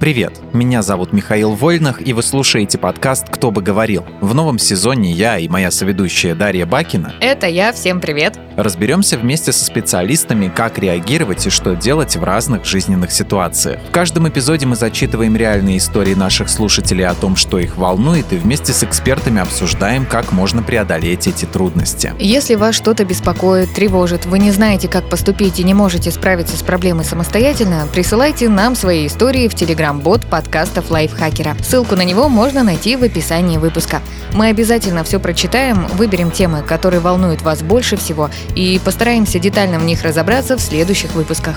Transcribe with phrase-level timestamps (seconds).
[0.00, 4.06] Привет, меня зовут Михаил Вольнах, и вы слушаете подкаст «Кто бы говорил».
[4.22, 8.40] В новом сезоне я и моя соведущая Дарья Бакина Это я, всем привет.
[8.62, 13.80] Разберемся вместе со специалистами, как реагировать и что делать в разных жизненных ситуациях.
[13.88, 18.36] В каждом эпизоде мы зачитываем реальные истории наших слушателей о том, что их волнует, и
[18.36, 22.12] вместе с экспертами обсуждаем, как можно преодолеть эти трудности.
[22.18, 26.62] Если вас что-то беспокоит, тревожит, вы не знаете, как поступить и не можете справиться с
[26.62, 31.56] проблемой самостоятельно, присылайте нам свои истории в телеграм-бот подкастов Лайфхакера.
[31.62, 34.00] Ссылку на него можно найти в описании выпуска.
[34.34, 39.84] Мы обязательно все прочитаем, выберем темы, которые волнуют вас больше всего, и постараемся детально в
[39.84, 41.56] них разобраться в следующих выпусках.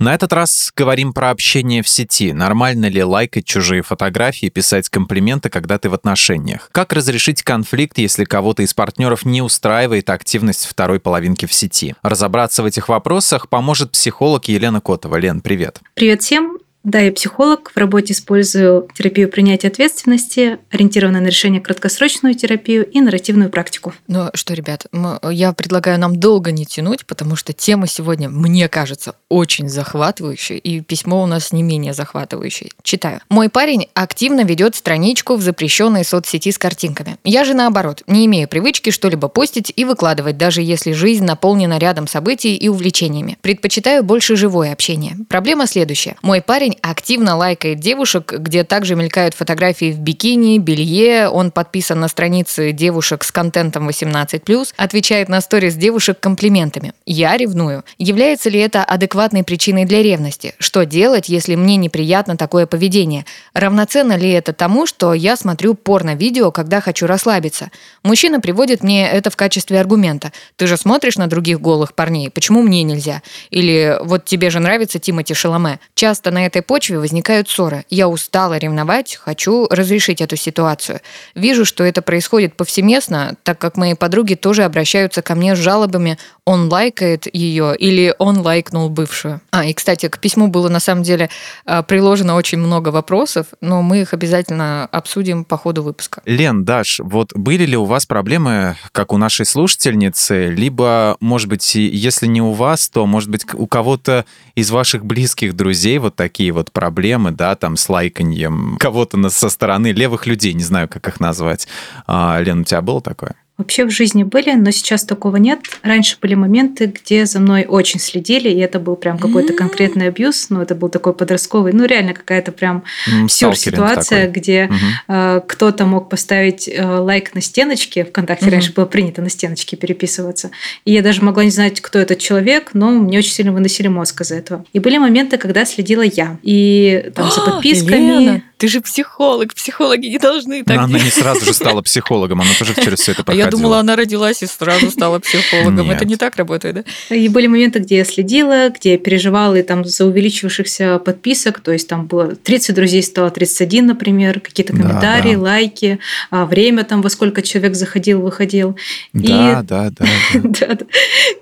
[0.00, 2.32] На этот раз говорим про общение в сети.
[2.32, 6.70] Нормально ли лайкать чужие фотографии, писать комплименты, когда ты в отношениях?
[6.72, 11.96] Как разрешить конфликт, если кого-то из партнеров не устраивает активность второй половинки в сети?
[12.02, 15.16] Разобраться в этих вопросах поможет психолог Елена Котова.
[15.16, 15.80] Лен, привет.
[15.94, 16.59] Привет всем!
[16.82, 17.72] Да, я психолог.
[17.74, 23.92] В работе использую терапию принятия ответственности, ориентированную на решение краткосрочную терапию и нарративную практику.
[24.06, 24.86] Ну что, ребят,
[25.30, 30.80] я предлагаю нам долго не тянуть, потому что тема сегодня, мне кажется, очень захватывающая, и
[30.80, 32.70] письмо у нас не менее захватывающее.
[32.82, 33.20] Читаю.
[33.28, 37.18] Мой парень активно ведет страничку в запрещенной соцсети с картинками.
[37.24, 42.06] Я же наоборот, не имею привычки что-либо постить и выкладывать, даже если жизнь наполнена рядом
[42.06, 43.36] событий и увлечениями.
[43.42, 45.16] Предпочитаю больше живое общение.
[45.28, 46.16] Проблема следующая.
[46.22, 51.28] Мой парень активно лайкает девушек, где также мелькают фотографии в бикини, белье.
[51.28, 56.92] Он подписан на страницы девушек с контентом 18+, отвечает на сторис девушек комплиментами.
[57.06, 57.84] Я ревную.
[57.98, 60.54] Является ли это адекватной причиной для ревности?
[60.58, 63.24] Что делать, если мне неприятно такое поведение?
[63.54, 67.70] Равноценно ли это тому, что я смотрю порно-видео, когда хочу расслабиться?
[68.02, 70.32] Мужчина приводит мне это в качестве аргумента.
[70.56, 73.22] Ты же смотришь на других голых парней, почему мне нельзя?
[73.50, 75.80] Или вот тебе же нравится Тимати Шаломе.
[75.94, 77.84] Часто на этой почве возникают ссоры.
[77.90, 81.00] Я устала ревновать, хочу разрешить эту ситуацию.
[81.34, 86.18] Вижу, что это происходит повсеместно, так как мои подруги тоже обращаются ко мне с жалобами
[86.44, 89.40] «он лайкает ее» или «он лайкнул бывшую».
[89.50, 91.30] А, и, кстати, к письму было на самом деле
[91.64, 96.22] а, приложено очень много вопросов, но мы их обязательно обсудим по ходу выпуска.
[96.24, 101.74] Лен, Даш, вот были ли у вас проблемы, как у нашей слушательницы, либо, может быть,
[101.74, 106.49] если не у вас, то, может быть, у кого-то из ваших близких друзей вот такие
[106.50, 111.20] вот проблемы, да, там, с лайканьем кого-то со стороны левых людей, не знаю, как их
[111.20, 111.68] назвать.
[112.06, 113.34] А, Лен, у тебя было такое?
[113.60, 115.60] Вообще в жизни были, но сейчас такого нет.
[115.82, 120.46] Раньше были моменты, где за мной очень следили, и это был прям какой-то конкретный абьюз,
[120.48, 122.84] ну это был такой подростковый, ну реально какая-то прям
[123.28, 124.40] сюр ситуация, такой.
[124.40, 124.70] где
[125.08, 128.54] э, кто-то мог поставить э, лайк на стеночке, ВКонтакте Мгм.
[128.54, 130.50] раньше было принято на стеночке переписываться,
[130.86, 134.22] и я даже могла не знать, кто этот человек, но мне очень сильно выносили мозг
[134.22, 134.64] из-за этого.
[134.72, 137.96] И были моменты, когда следила я, и там за А, подписками...
[138.00, 142.42] Елена, ты же психолог, психологи не должны так Но она не сразу же стала психологом,
[142.42, 143.46] она тоже через все это проходила.
[143.46, 145.86] я думала, она родилась и сразу стала психологом.
[145.86, 145.96] Нет.
[145.96, 147.14] Это не так работает, да?
[147.14, 151.72] И были моменты, где я следила, где я переживала и там за увеличившихся подписок, то
[151.72, 155.40] есть там было 30 друзей, стало 31, например, какие-то Да, комментарии, да.
[155.40, 155.98] лайки,
[156.30, 158.76] а, время там, во сколько человек заходил, выходил.
[159.14, 160.04] Да, да, да.
[160.34, 160.40] да.
[160.60, 160.86] Да, да.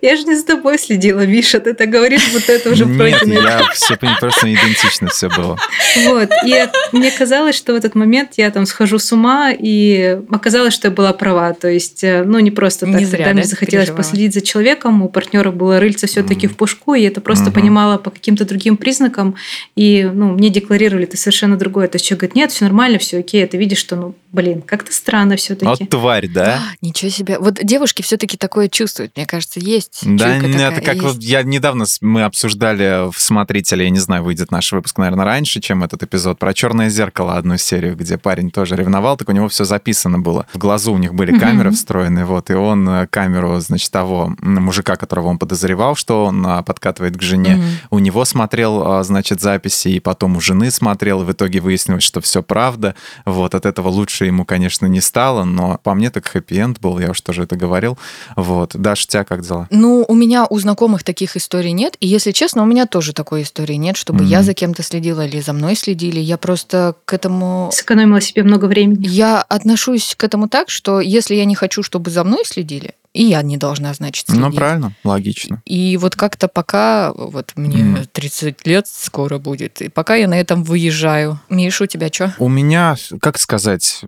[0.02, 3.42] Я же не за тобой следила, Миша, ты так говоришь, вот это уже Нет, пройденный
[3.42, 5.58] я все просто идентично все было.
[6.04, 6.30] Вот.
[6.46, 10.88] И мне казалось, что в этот момент я там схожу с ума, и оказалось, что
[10.88, 11.52] я была права.
[11.54, 12.94] То есть, э, ну, не просто так.
[12.96, 13.96] Не зря, Тогда мне да, захотелось переживала?
[13.96, 16.54] последить за человеком, у партнера было рыльце все-таки Мгм.
[16.54, 17.52] в пушку, и это просто Мгм.
[17.54, 19.34] понимала по каким-то другим признакам.
[19.76, 21.88] И, ну, мне декларировали это совершенно другое.
[21.88, 23.46] То есть человек говорит, нет, все нормально, все окей.
[23.46, 25.66] Ты видишь, что, ну, блин, как-то странно все-таки.
[25.84, 26.60] Вот тварь, да?
[26.72, 27.38] А, Ничего себе.
[27.38, 30.00] Вот девушки все-таки такое чувствуют, мне кажется, есть.
[30.04, 31.06] Да, нет, такая, это как есть.
[31.06, 35.60] вот я недавно мы обсуждали в смотрителе, я не знаю, выйдет наш выпуск, наверное, раньше,
[35.60, 39.48] чем этот эпизод, про черное зеркало одну серию, где парень тоже ревновал, так у него
[39.48, 40.46] все записано было.
[40.52, 44.96] В глазу у них были камеры встроенные, вот, и он э, камеру, значит, того мужика,
[44.96, 49.88] которого он подозревал, что он а, подкатывает к жене, у него смотрел, а, значит, записи,
[49.88, 52.94] и потом у жены смотрел, и в итоге выяснилось, что все правда.
[53.24, 57.10] Вот, от этого лучше ему, конечно, не стало, но по мне так хэппи-энд был, я
[57.10, 57.98] уж тоже это говорил.
[58.36, 58.76] Вот.
[58.76, 59.66] Даша, у тебя как дела?
[59.70, 61.96] Ну, у меня у знакомых таких историй нет.
[62.00, 64.46] И, если честно, у меня тоже такой истории нет, чтобы я Мгм.
[64.46, 66.20] за кем-то следила или за мной следили.
[66.20, 67.70] Я просто к этому...
[67.72, 69.06] Сэкономила себе много времени.
[69.06, 73.24] Я отношусь к этому так, что если я не хочу, чтобы за мной следили, и
[73.24, 74.44] я не должна, значит, следить.
[74.44, 75.62] Ну, правильно, логично.
[75.64, 78.06] И вот как-то пока, вот мне Мгм.
[78.12, 81.40] 30 лет скоро будет, и пока я на этом выезжаю.
[81.48, 82.34] Миша, у тебя что?
[82.38, 84.02] У меня, как сказать,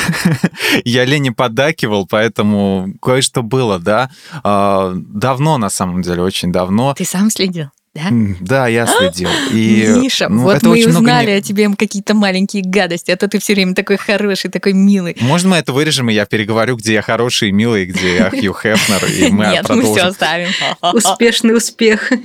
[0.84, 4.10] я Лене подакивал, поэтому кое-что было, да.
[4.44, 6.94] А, Давно, на самом деле, очень давно.
[6.94, 7.68] Ты сам следил?
[7.94, 8.08] Да?
[8.40, 9.28] Да, я следил.
[9.52, 12.62] И, Миша, ну, вот это мы и очень много узнали не- о тебе какие-то маленькие
[12.64, 15.14] гадости, а то ты все время такой хороший, такой милый.
[15.20, 18.54] Можно мы это вырежем, и я переговорю, где я хороший и милый, где я Хью
[18.54, 19.92] Хефнер, и мы Нет, мы продолжим.
[19.94, 20.48] все оставим.
[20.94, 22.10] Успешный успех.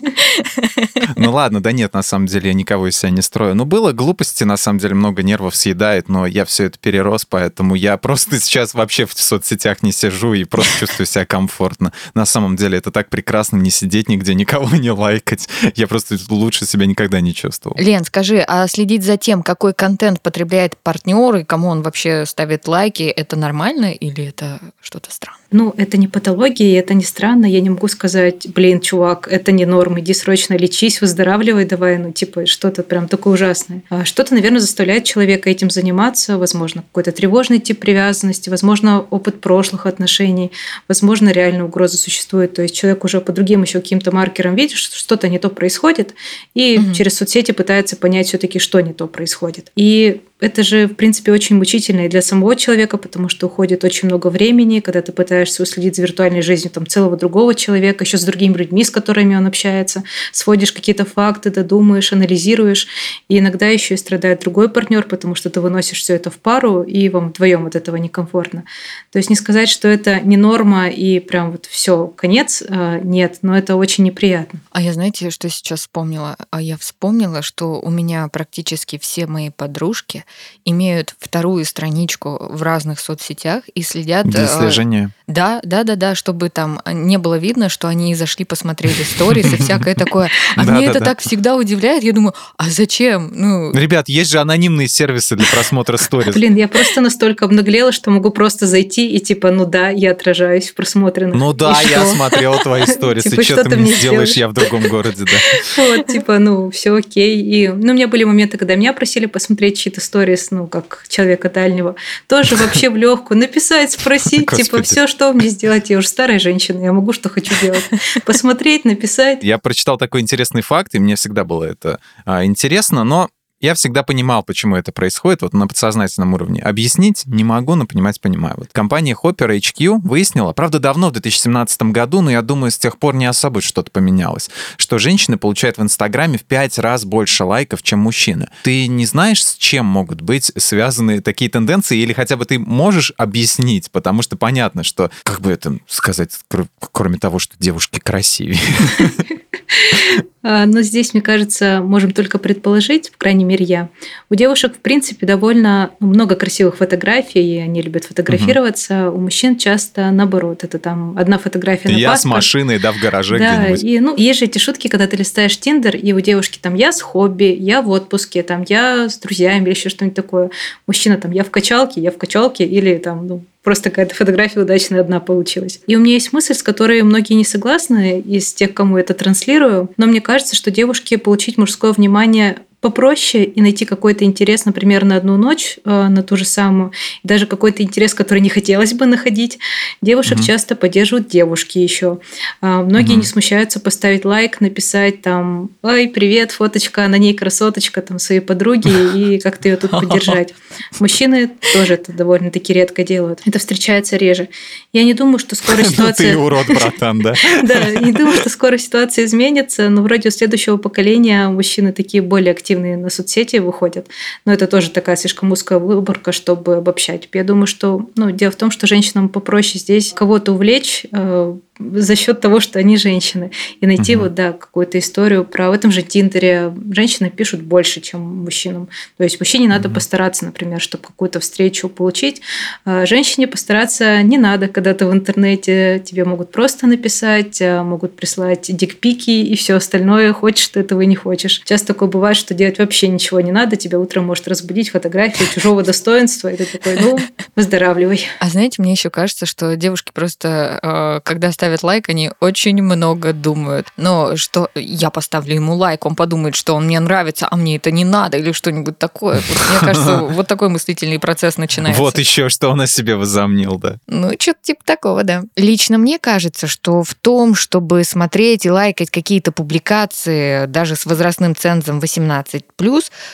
[1.15, 3.55] Ну ладно, да нет, на самом деле я никого из себя не строю.
[3.55, 7.75] Ну было глупости, на самом деле много нервов съедает, но я все это перерос, поэтому
[7.75, 11.91] я просто сейчас вообще в соцсетях не сижу и просто чувствую себя комфортно.
[12.13, 15.47] На самом деле это так прекрасно не сидеть нигде, никого не лайкать.
[15.75, 17.77] Я просто лучше себя никогда не чувствовал.
[17.80, 22.68] Лен, скажи, а следить за тем, какой контент потребляет партнер и кому он вообще ставит
[22.68, 25.46] лайки, это нормально или это что-то странное?
[25.51, 27.45] Ну, это не патология, это не странно.
[27.45, 32.11] Я не могу сказать, блин, чувак, это не норм, иди срочно лечись, выздоравливай давай, ну,
[32.11, 33.83] типа, что-то прям такое ужасное.
[33.89, 39.85] А Что-то, наверное, заставляет человека этим заниматься, возможно, какой-то тревожный тип привязанности, возможно, опыт прошлых
[39.85, 40.51] отношений,
[40.89, 42.53] возможно, реальная угроза существует.
[42.53, 46.13] То есть человек уже по другим еще каким-то маркерам видит, что что-то не то происходит,
[46.55, 46.93] и Мгм.
[46.93, 49.71] через соцсети пытается понять все-таки, что не то происходит.
[49.77, 54.07] И это же, в принципе, очень мучительно и для самого человека, потому что уходит очень
[54.07, 58.24] много времени, когда ты пытаешься уследить за виртуальной жизнью там, целого другого человека, еще с
[58.24, 62.88] другими людьми, с которыми он общается, сводишь какие-то факты, додумаешь, анализируешь.
[63.28, 66.84] И иногда еще и страдает другой партнер, потому что ты выносишь все это в пару,
[66.84, 68.63] и вам вдвоем от этого некомфортно.
[69.12, 73.39] То есть не сказать, что это не норма и прям вот все, конец, а, нет,
[73.42, 74.60] но это очень неприятно.
[74.72, 76.36] А я знаете, что сейчас вспомнила?
[76.50, 80.25] А я вспомнила, что у меня практически все мои подружки
[80.66, 84.28] имеют вторую страничку в разных соцсетях и следят.
[84.28, 85.12] Для э, слежения.
[85.27, 89.57] Да, да, да, да, чтобы там не было видно, что они зашли, посмотрели сторис и
[89.62, 90.29] всякое такое.
[90.56, 91.06] А Да, это да.
[91.06, 92.03] так всегда удивляет.
[92.03, 93.31] Я думаю, а зачем?
[93.33, 96.33] Ну, Ребят, есть же анонимные сервисы для просмотра сторис.
[96.33, 100.69] Блин, я просто настолько обнаглела, что могу просто зайти и типа, ну да, я отражаюсь
[100.69, 101.35] в просмотренных.
[101.35, 103.31] Ну да, я смотрел твои сторисы.
[103.31, 105.38] Типа, Что ты мне сделаешь, я в другом городе, да.
[105.83, 107.41] Вот, типа, ну, все окей.
[107.41, 111.50] И, ну, у меня были моменты, когда меня просили посмотреть чьи-то сторис, ну, как человека
[111.50, 111.95] дальнего.
[112.27, 113.38] Тоже вообще в легкую.
[113.39, 115.89] Написать, спросить, типа, все, что мне сделать.
[115.89, 117.83] Я уже старая женщина, я могу, что хочу делать.
[118.25, 119.43] Посмотреть, написать.
[119.43, 123.29] Я прочитал такой интересный факт, и мне всегда было это а, интересно, но
[123.59, 126.62] я всегда понимал, почему это происходит вот на подсознательном уровне.
[126.62, 128.56] Объяснить не могу, но понимать понимаю.
[128.57, 133.00] Вот компания Hopper HQ выяснила, правда, давно, в 2017 году, но я думаю, с тех
[133.00, 137.81] пор не особо что-то поменялось, что женщины получают в Инстаграме в пять раз больше лайков,
[137.81, 138.48] чем мужчины.
[138.63, 143.12] Ты не знаешь, с чем могут быть связаны такие тенденции, или хотя бы ты можешь
[143.18, 148.60] объяснить, потому что понятно, что, как бы это сказать, кр- кроме того, что девушки красивее.
[150.43, 153.89] А, Но здесь, мне кажется, можем только предположить, по крайней мере, я.
[154.29, 159.11] У девушек, в принципе, довольно много красивых фотографий, и они любят фотографироваться.
[159.11, 160.63] У мужчин часто наоборот.
[160.63, 162.35] Это там одна фотография на Я с паспорт.
[162.35, 163.83] машиной, да, в гараже Да, где-нибудь.
[163.83, 166.93] и ну, есть же эти шутки, когда ты листаешь Тиндер, и у девушки там я
[166.93, 170.49] с хобби, я в отпуске, там я с друзьями или еще что-нибудь такое.
[170.85, 175.01] Мужчина там я в качалке, я в качалке, или там, ну, просто какая-то фотография удачная
[175.01, 175.81] одна получилась.
[175.87, 179.13] И у меня есть мысль, с которой многие не согласны из тех, кому это
[179.57, 185.03] транслирую, но мне кажется, что девушке получить мужское внимание попроще и найти какой-то интерес, например,
[185.03, 186.91] на одну ночь, э, на ту же самую,
[187.24, 189.57] и даже какой-то интерес, который не хотелось бы находить.
[190.01, 190.44] Девушек Мгм.
[190.45, 192.19] часто поддерживают девушки еще.
[192.62, 193.21] А, Многие Мгм.
[193.21, 198.89] не смущаются поставить лайк, написать там «Ой, привет, фоточка, на ней красоточка» там своей подруги
[199.17, 200.53] и как-то ее тут поддержать.
[201.00, 203.41] Мужчины тоже это довольно-таки редко делают.
[203.46, 204.50] Это встречается реже.
[204.93, 206.38] Я не думаю, что скоро Ну ты ситуация...
[206.38, 207.34] урод, братан, да?
[207.63, 212.51] Да, не думаю, что скоро ситуация изменится, но вроде у следующего поколения мужчины такие более
[212.51, 214.07] активные на соцсети выходят.
[214.45, 217.29] Но это тоже такая слишком узкая выборка, чтобы обобщать.
[217.33, 222.15] Я думаю, что ну, дело в том, что женщинам попроще здесь кого-то увлечь э, за
[222.15, 223.51] счет того, что они женщины.
[223.81, 224.24] И найти Мгм.
[224.24, 226.74] вот, да, какую-то историю про в этом же Тиндере.
[226.91, 228.89] Женщины пишут больше, чем мужчинам.
[229.17, 232.41] То есть мужчине надо постараться, например, чтобы какую-то встречу получить.
[232.86, 238.15] А Женщине постараться не надо, когда ты в интернете, тебе могут просто написать, а, могут
[238.15, 241.62] прислать дикпики и все остальное, хочешь ты этого и не хочешь.
[241.65, 245.84] Часто такое бывает, что делать вообще ничего не надо, тебя утром может разбудить фотография чужого
[245.84, 247.19] достоинства, и ты такой, ну,
[247.55, 248.25] выздоравливай.
[248.39, 253.33] А знаете, мне еще кажется, что девушки просто, э, когда ставят лайк, они очень много
[253.33, 253.88] думают.
[253.97, 257.91] Но что я поставлю ему лайк, он подумает, что он мне нравится, а мне это
[257.91, 259.36] не надо, или что-нибудь такое.
[259.36, 262.01] Мне кажется, вот такой мыслительный процесс начинается.
[262.01, 263.97] Вот еще что он о себе возомнил, да.
[264.07, 265.43] Ну, что-то типа такого, да.
[265.55, 271.55] Лично мне кажется, что в том, чтобы смотреть и лайкать какие-то публикации, даже с возрастным
[271.55, 272.63] цензом 18+,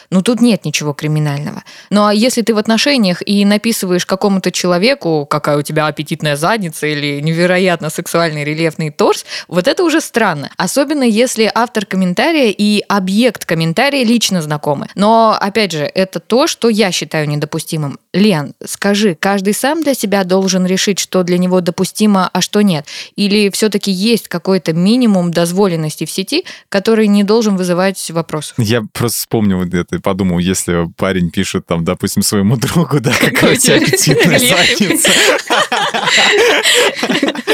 [0.09, 1.63] ну, тут нет ничего криминального.
[1.89, 6.87] Ну, а если ты в отношениях и написываешь какому-то человеку, какая у тебя аппетитная задница
[6.87, 10.49] или невероятно сексуальная сексуальный рельефный торс, вот это уже странно.
[10.57, 14.87] Особенно если автор комментария и объект комментария лично знакомы.
[14.95, 17.99] Но, опять же, это то, что я считаю недопустимым.
[18.13, 22.85] Лен, скажи, каждый сам для себя должен решить, что для него допустимо, а что нет?
[23.17, 28.53] Или все-таки есть какой-то минимум дозволенности в сети, который не должен вызывать вопрос?
[28.57, 33.53] Я просто вспомнил это и подумал, если парень пишет там, допустим, своему другу, да, какая
[33.53, 35.09] у тебя аппетитная задница.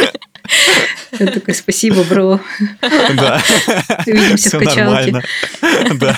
[1.20, 2.39] Я такой, спасибо, бро.
[3.15, 3.41] Да.
[4.06, 5.22] Увидимся в качалке.
[5.96, 6.18] Да.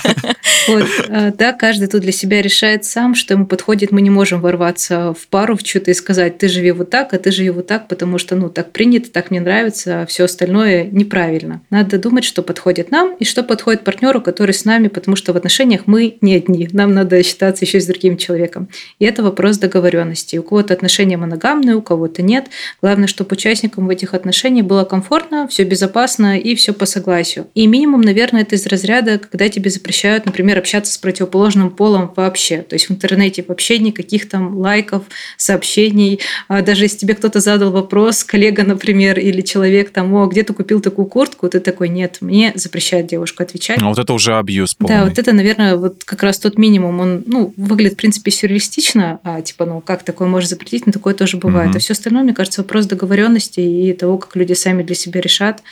[0.68, 3.90] Вот, а, да, каждый тут для себя решает сам, что ему подходит.
[3.90, 7.18] Мы не можем ворваться в пару в что-то и сказать, ты живи вот так, а
[7.18, 10.84] ты живи вот так, потому что, ну, так принято, так мне нравится, а все остальное
[10.84, 11.62] неправильно.
[11.70, 15.36] Надо думать, что подходит нам и что подходит партнеру, который с нами, потому что в
[15.36, 16.68] отношениях мы не одни.
[16.72, 18.68] Нам надо считаться еще с другим человеком.
[18.98, 20.36] И это вопрос договоренности.
[20.36, 22.46] У кого-то отношения моногамные, у кого-то нет.
[22.80, 24.21] Главное, чтобы участникам в этих отношениях
[24.62, 27.46] было комфортно, все безопасно и все по согласию.
[27.54, 32.62] И минимум, наверное, это из разряда, когда тебе запрещают, например, общаться с противоположным полом вообще.
[32.62, 35.04] То есть в интернете вообще никаких там лайков,
[35.36, 36.20] сообщений.
[36.48, 40.52] А даже если тебе кто-то задал вопрос, коллега, например, или человек там, о, где ты
[40.52, 43.80] купил такую куртку, ты такой, нет, мне запрещает девушку отвечать.
[43.80, 44.96] А вот это уже абьюз полный.
[44.96, 47.00] Да, вот это, наверное, вот как раз тот минимум.
[47.00, 51.14] Он, ну, выглядит, в принципе, сюрреалистично, а типа, ну, как такое можно запретить, но такое
[51.14, 51.70] тоже бывает.
[51.70, 51.76] Угу.
[51.76, 55.62] А все остальное, мне кажется, вопрос договоренности и того, как люди сами для себя решат.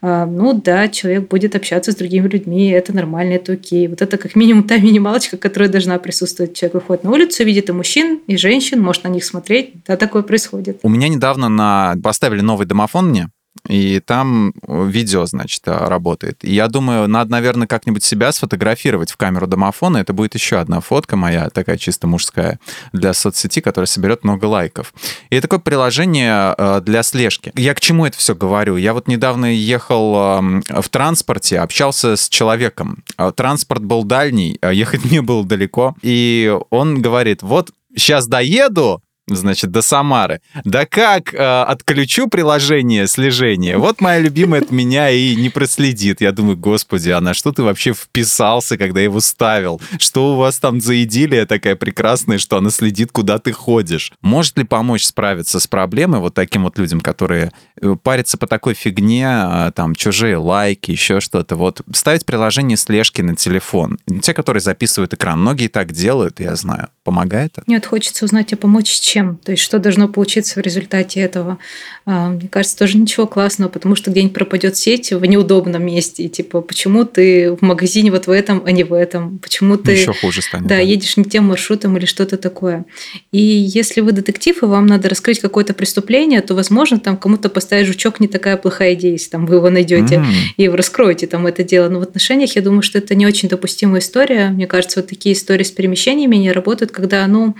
[0.00, 3.88] А, ну да, человек будет общаться с другими людьми, это нормально, это окей.
[3.88, 6.54] Вот это как минимум та минималочка, которая должна присутствовать.
[6.54, 9.72] Человек выходит на улицу, видит и мужчин, и женщин, может на них смотреть.
[9.88, 10.78] Да, такое происходит.
[10.84, 11.96] У меня недавно на...
[12.00, 13.28] поставили новый домофон мне,
[13.68, 16.44] и там э, видео, значит, э, работает.
[16.44, 19.98] И я думаю, надо, наверное, как-нибудь себя сфотографировать в камеру домофона.
[19.98, 22.58] Это будет еще одна фотка моя, такая чисто мужская,
[22.92, 24.94] для соцсети, которая соберет много лайков.
[25.30, 27.52] И такое приложение э, для слежки.
[27.54, 28.76] Я к чему это все говорю?
[28.76, 33.04] Я вот недавно ехал эм, в транспорте, общался с человеком.
[33.36, 35.94] Транспорт был дальний, ехать мне было далеко.
[36.02, 39.02] И он говорит, вот сейчас доеду,
[39.36, 40.40] значит, до Самары.
[40.64, 43.78] Да как э, отключу приложение слежения?
[43.78, 46.20] Вот моя любимая от меня и не проследит.
[46.20, 49.80] Я думаю, господи, а на что ты вообще вписался, когда его ставил?
[49.98, 54.12] Что у вас там за идиллия такая прекрасная, что она следит, куда ты ходишь?
[54.22, 58.74] Может ли помочь справиться с проблемой вот таким вот людям, которые э, парятся по такой
[58.74, 61.56] фигне, а, там, чужие лайки, еще что-то?
[61.56, 63.98] Вот ставить приложение слежки на телефон.
[64.22, 65.40] Те, которые записывают экран.
[65.40, 66.88] Многие так делают, я знаю.
[67.10, 67.64] Помогает это?
[67.66, 69.40] Нет, хочется узнать, а помочь чем?
[69.44, 71.58] то есть что должно получиться в результате этого.
[72.06, 76.28] А, мне кажется, тоже ничего классного, потому что где-нибудь пропадет сеть в неудобном месте, и
[76.28, 80.12] типа, почему ты в магазине вот в этом, а не в этом, почему ты Еще
[80.12, 80.80] хуже станет, да, да.
[80.80, 82.84] едешь не тем маршрутом или что-то такое.
[83.32, 87.88] И если вы детектив, и вам надо раскрыть какое-то преступление, то, возможно, там кому-то поставить
[87.88, 90.24] жучок не такая плохая идея, если там вы его найдете mm.
[90.58, 91.88] и раскроете там это дело.
[91.88, 94.50] Но в отношениях я думаю, что это не очень допустимая история.
[94.50, 97.56] Мне кажется, вот такие истории с перемещениями не работают, когда, ну,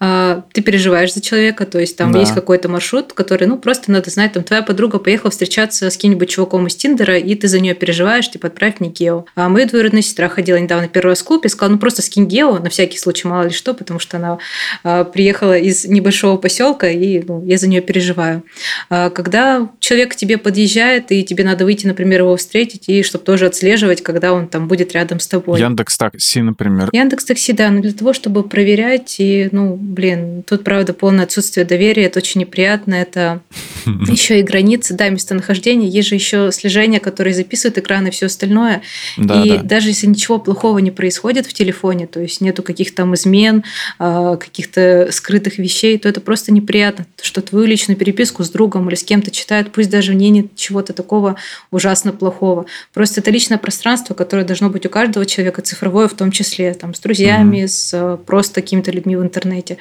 [0.00, 2.20] а, ты переживаешь за человека, то есть там да.
[2.20, 6.28] есть какой-то маршрут, который, ну, просто надо знать, там твоя подруга поехала встречаться с кем-нибудь
[6.28, 9.26] чуваком из Тиндера, и ты за нее переживаешь, типа, отправь мне гео.
[9.34, 12.26] А моя двоюродная сестра ходила недавно первый раз в клуб и сказала, ну, просто скинь
[12.26, 14.38] гео, на всякий случай, мало ли что, потому что она
[14.82, 18.44] а, приехала из небольшого поселка, и ну, я за нее переживаю.
[18.90, 23.24] А, когда человек к тебе подъезжает, и тебе надо выйти, например, его встретить, и чтобы
[23.24, 25.60] тоже отслеживать, когда он там будет рядом с тобой.
[25.60, 26.90] Яндекс Такси, например.
[26.92, 28.42] Яндекс Такси, да, но для того, чтобы
[28.74, 33.40] проверять, и, ну, блин, тут, правда, полное отсутствие доверия, это очень неприятно, это
[34.08, 38.82] еще и границы, да, местонахождения, есть же еще слежение, которое записывает экран и все остальное.
[39.16, 39.62] Да, и да.
[39.62, 43.64] даже если ничего плохого не происходит в телефоне, то есть нету каких-то там измен,
[43.98, 48.96] а, каких-то скрытых вещей, то это просто неприятно, что твою личную переписку с другом или
[48.96, 51.36] с кем-то читают, пусть даже в ней нет чего-то такого
[51.70, 52.66] ужасно плохого.
[52.92, 56.94] Просто это личное пространство, которое должно быть у каждого человека, цифровое в том числе, там,
[56.94, 59.78] с друзьями, mm с а, просто какими-то людьми в интернете.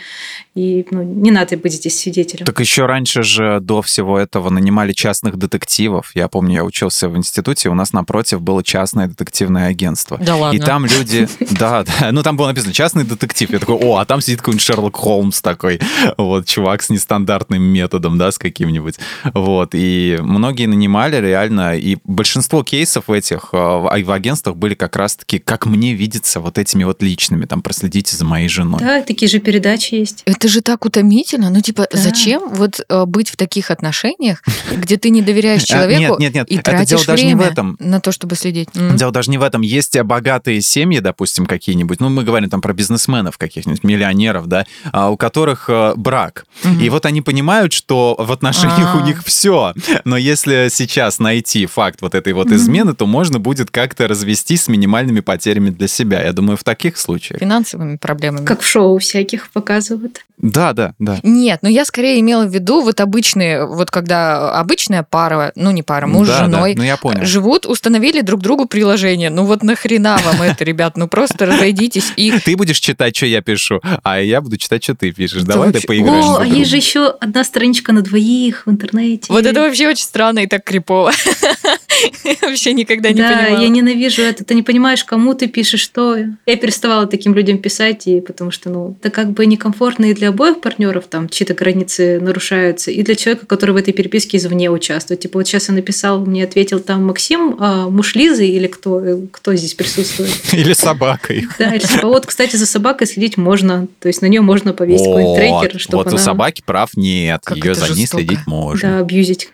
[0.55, 2.45] И ну, не надо быть здесь свидетелем.
[2.45, 6.11] Так еще раньше же до всего этого нанимали частных детективов.
[6.13, 10.17] Я помню, я учился в институте, у нас напротив было частное детективное агентство.
[10.17, 10.57] Да ладно?
[10.57, 11.27] И там люди...
[11.53, 12.11] Да, да.
[12.11, 13.49] Ну, там было написано «частный детектив».
[13.51, 15.79] Я такой, о, а там сидит какой-нибудь Шерлок Холмс такой.
[16.17, 18.95] Вот, чувак с нестандартным методом, да, с каким-нибудь.
[19.33, 19.69] Вот.
[19.73, 21.77] И многие нанимали реально.
[21.77, 26.83] И большинство кейсов этих э, в агентствах были как раз-таки, как мне видится, вот этими
[26.83, 27.45] вот личными.
[27.45, 28.99] Там, проследите за моей женой мной.
[28.99, 30.21] Да, такие же передачи есть.
[30.25, 31.49] Это же так утомительно.
[31.49, 31.97] Ну, типа, Да.
[31.97, 34.41] зачем вот э, быть в таких отношениях,
[34.75, 37.35] где ты не доверяешь А, человеку Нет, нет, нет, и это тратишь дело даже не
[37.35, 37.77] время в этом.
[37.79, 38.69] на то, чтобы следить?
[38.75, 38.95] М.
[38.97, 39.61] Дело даже не в этом.
[39.61, 44.65] Есть э, богатые семьи, допустим, какие-нибудь, ну, мы говорим там про бизнесменов каких-нибудь, миллионеров, да,
[44.91, 46.45] а, у которых э, брак.
[46.63, 46.79] Мгм.
[46.79, 48.97] И вот они понимают, что в отношениях А.
[48.97, 49.73] у них все.
[50.05, 52.55] Но если сейчас найти факт вот этой вот Мгм.
[52.55, 56.23] измены, то можно будет как-то развестись с минимальными потерями для себя.
[56.23, 57.39] Я думаю, в таких случаях.
[57.39, 58.45] Финансовыми проблемами.
[58.45, 60.25] Как в шоу всяких показывают.
[60.37, 61.19] Да, да, да.
[61.23, 65.83] Нет, но я скорее имела в виду вот обычные, вот когда обычная пара, ну не
[65.83, 67.23] пара, муж да, с женой, Да, ну я понял.
[67.25, 69.29] живут, установили друг другу приложение.
[69.29, 70.97] Ну вот нахрена вам это, ребят?
[70.97, 72.31] Ну просто разойдитесь и...
[72.39, 75.43] Ты будешь читать, что я пишу, а я буду читать, что ты пишешь.
[75.43, 76.25] Да Давай ты поиграешь.
[76.25, 79.25] О, а есть же еще одна страничка на двоих в интернете.
[79.29, 81.11] Вот это вообще очень странно и так крипово.
[82.41, 83.61] Вообще никогда не да, понимала.
[83.61, 84.43] я ненавижу это.
[84.43, 86.17] Ты не понимаешь, кому ты пишешь, что.
[86.45, 90.29] Я переставала таким людям писать, и потому что, ну, это как бы некомфортно и для
[90.29, 95.21] обоих партнеров, там чьи-то границы нарушаются, и для человека, который в этой переписке извне участвует.
[95.21, 99.55] Типа вот сейчас я написал, мне ответил там Максим, а муж Лизы или кто, кто
[99.55, 100.31] здесь присутствует?
[100.53, 101.47] Или собакой.
[101.57, 105.05] Да, или типа, вот, кстати, за собакой следить можно, то есть на нее можно повесить
[105.05, 107.41] какой-нибудь трекер, чтобы вот у собаки прав нет.
[107.53, 108.89] Ее за ней следить можно.
[108.89, 109.49] Да, абьюзить.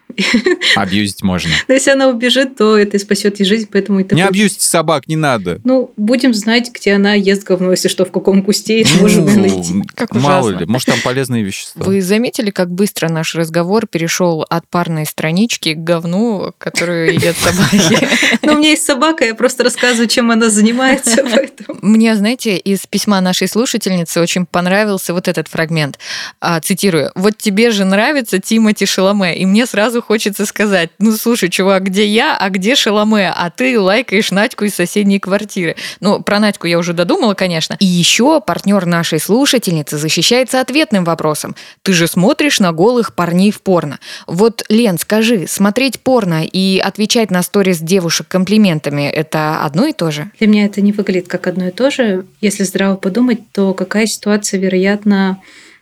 [0.75, 1.51] Абьюзить можно.
[1.67, 4.65] Но если она убежит, то это и спасет ей жизнь, поэтому и Не такой абьюзите
[4.65, 5.59] собак, не надо.
[5.63, 9.37] Ну, будем знать, где она ест говно, если что, в каком кусте, и сможем ее
[9.37, 9.73] найти.
[9.73, 10.59] Ну, Как Мало ужасно.
[10.59, 11.85] ли, может, там полезные вещества.
[11.85, 18.07] Вы заметили, как быстро наш разговор перешел от парной странички к говну, которую едят собаки?
[18.41, 21.23] Но у меня есть собака, я просто рассказываю, чем она занимается.
[21.81, 25.99] Мне, знаете, из письма нашей слушательницы очень понравился вот этот фрагмент.
[26.39, 27.11] А, цитирую.
[27.15, 29.37] «Вот тебе же нравится Тимати Шаломе».
[29.37, 33.29] И мне сразу хочется сказать, ну, слушай, чувак, где я, а где Шаломе?
[33.29, 35.75] А ты лайкаешь Надьку из соседней квартиры.
[35.99, 37.75] Ну, про Надьку я уже додумала, конечно.
[37.79, 41.55] И еще партнер нашей слушательницы защищается ответным вопросом.
[41.83, 43.99] Ты же смотришь на голых парней в порно.
[44.25, 50.09] Вот, Лен, скажи, смотреть порно и отвечать на сторис девушек комплиментами– это одно и то
[50.09, 50.31] же?
[50.39, 52.25] Для меня это не выглядит как одно и то же.
[52.41, 55.39] Если здраво подумать, то какая ситуация, вероятно,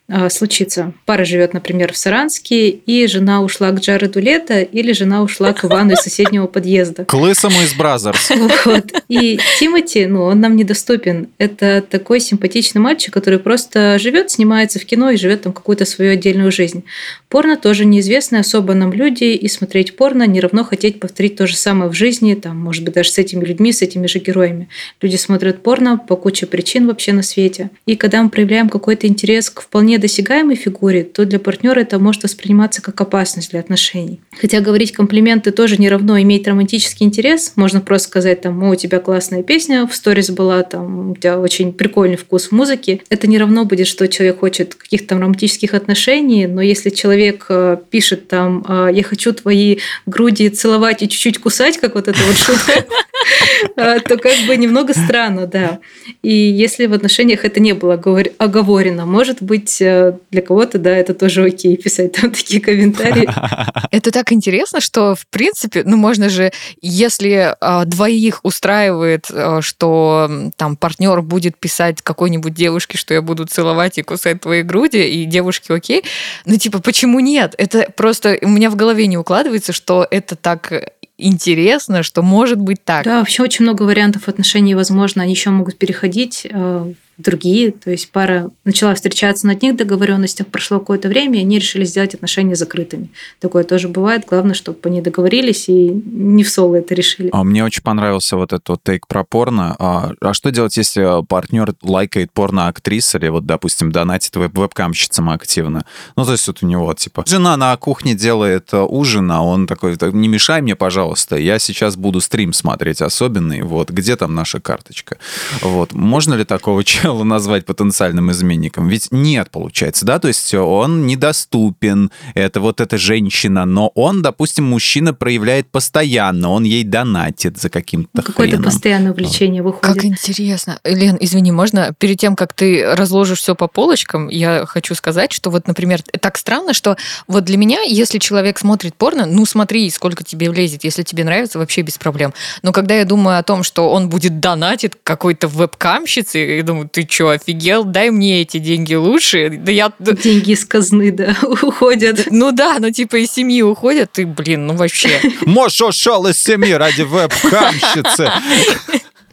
[0.09, 0.93] а, случится.
[1.05, 5.65] Пара живет, например, в Саранске, и жена ушла к Джареду Лето, или жена ушла к
[5.65, 7.03] Ивану из соседнего подъезда.
[7.03, 8.31] К лысому из Brazzers.
[8.65, 8.85] Вот.
[9.09, 11.27] И Тимати, ну, он нам недоступен.
[11.37, 16.13] Это такой симпатичный мальчик, который просто живет, снимается в кино и живет там какую-то свою
[16.13, 16.83] отдельную жизнь.
[17.27, 21.57] Порно тоже неизвестные особо нам люди, и смотреть порно не равно хотеть повторить то же
[21.57, 24.69] самое в жизни, там, может быть, даже с этими людьми, с этими же героями.
[25.01, 27.71] Люди смотрят порно по куче причин вообще на свете.
[27.85, 29.63] И когда мы проявляем какой-то интерес к
[29.97, 34.19] вполне фигуре, то для партнера это может восприниматься как опасность для отношений.
[34.39, 37.53] Хотя говорить комплименты тоже не равно иметь романтический интерес.
[37.55, 41.39] Можно просто сказать, там, о, у тебя классная песня в сторис была, там, у тебя
[41.39, 43.01] очень прикольный вкус в музыке.
[43.09, 48.27] Это не равно будет, что человек хочет каких-то романтических отношений, но если человек э, пишет
[48.27, 52.85] там, э, я хочу твои груди целовать и чуть-чуть кусать, как вот это вот шутка,
[53.75, 55.79] э, то как бы немного странно, да.
[56.21, 60.95] И если в отношениях это не было оговор- оговорено, может быть, э, для кого-то, да,
[60.95, 63.27] это тоже окей, писать там такие комментарии.
[63.91, 70.29] Это так интересно, что, в принципе, ну, можно же, если а, двоих устраивает, а, что
[70.55, 75.25] там партнер будет писать какой-нибудь девушке, что я буду целовать и кусать твои груди, и
[75.25, 76.03] девушке окей,
[76.45, 77.55] ну, типа, почему нет?
[77.57, 82.83] Это просто у меня в голове не укладывается, что это так интересно, что может быть
[82.83, 83.03] так.
[83.03, 85.23] Да, вообще очень много вариантов отношений возможно.
[85.23, 87.71] Они еще могут переходить э, другие.
[87.71, 92.13] То есть пара начала встречаться на одних договоренностях, прошло какое-то время, и они решили сделать
[92.13, 93.09] отношения закрытыми.
[93.39, 94.25] Такое тоже бывает.
[94.27, 97.29] Главное, чтобы они договорились и не в соло это решили.
[97.31, 99.75] А Мне очень понравился вот этот вот тейк про порно.
[99.79, 105.85] А, а что делать, если партнер лайкает порно-актрис или вот, допустим, донатит веб вебкамщицам активно?
[106.15, 109.67] Ну, то есть вот у него, типа, жена на кухне делает э, ужин, а он
[109.67, 114.35] такой, «Так, не мешай мне, пожалуйста, я сейчас буду стрим смотреть особенный, вот, где там
[114.35, 115.17] наша карточка?
[115.61, 118.89] Вот, можно ли такого чела назвать потенциальным изменником?
[118.89, 124.65] Ведь нет, получается, да, то есть он недоступен, это вот эта женщина, но он, допустим,
[124.65, 128.63] мужчина проявляет постоянно, он ей донатит за каким-то Какое-то хреном.
[128.65, 130.03] постоянное увлечение Как выходит.
[130.05, 130.79] интересно.
[130.83, 135.49] Лен, извини, можно перед тем, как ты разложишь все по полочкам, я хочу сказать, что
[135.49, 140.25] вот, например, так странно, что вот для меня, если человек смотрит порно, ну смотри, сколько
[140.25, 142.33] тебе влезет, если тебе нравится, вообще без проблем.
[142.63, 147.07] Но когда я думаю о том, что он будет донатить какой-то вебкамщице, я думаю, ты
[147.07, 147.83] что, офигел?
[147.83, 149.51] Дай мне эти деньги лучше.
[149.51, 149.93] Да я...
[149.99, 152.27] Деньги из казны, да, уходят.
[152.31, 155.21] Ну да, ну типа из семьи уходят, ты, блин, ну вообще.
[155.41, 158.31] Мош ушел из семьи ради веб-камщицы.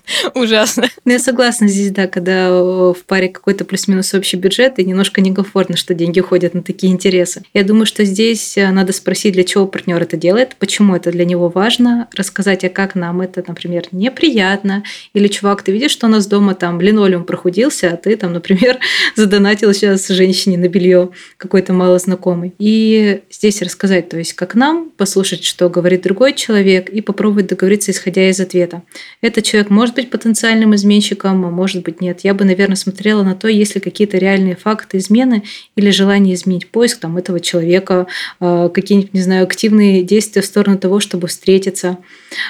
[0.35, 0.89] Ужасно.
[1.05, 5.77] Ну, я согласна здесь, да, когда в паре какой-то плюс-минус общий бюджет, и немножко некомфортно,
[5.77, 7.43] что деньги уходят на такие интересы.
[7.55, 11.25] Я думаю, что здесь э, надо спросить, для чего партнер это делает, почему это для
[11.25, 16.11] него важно, рассказать, а как нам это, например, неприятно, или, чувак, ты видишь, что у
[16.11, 18.79] нас дома там линолеум прохудился, а ты там, например,
[19.17, 22.53] задонатил сейчас женщине на белье какой-то малознакомый.
[22.59, 27.91] И здесь рассказать, то есть как нам, послушать, что говорит другой человек, и попробовать договориться,
[27.91, 28.83] исходя из ответа.
[29.21, 32.21] Этот человек может быть потенциальным изменщиком, а может быть нет.
[32.23, 35.45] Я бы, наверное, смотрела на то, есть ли какие-то реальные факты измены
[35.77, 38.07] или желание изменить поиск там, этого человека,
[38.41, 41.99] а, какие-нибудь, не знаю, активные действия в сторону того, чтобы встретиться.